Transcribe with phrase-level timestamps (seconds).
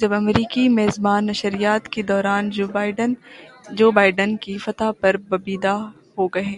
[0.00, 2.50] جب امریکی میزبان نشریات کے دوران
[2.50, 5.76] جو بائیڈن کی فتح پر بدیدہ
[6.18, 6.56] ہوگئے